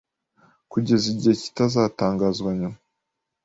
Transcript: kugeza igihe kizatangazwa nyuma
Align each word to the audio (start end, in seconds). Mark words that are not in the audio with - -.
kugeza 0.71 1.05
igihe 1.13 1.35
kizatangazwa 1.55 2.49
nyuma 2.59 2.77